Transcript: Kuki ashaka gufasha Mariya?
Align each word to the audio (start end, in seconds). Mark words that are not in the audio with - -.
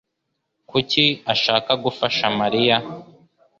Kuki 0.69 1.05
ashaka 1.33 1.71
gufasha 1.83 2.25
Mariya? 2.39 2.77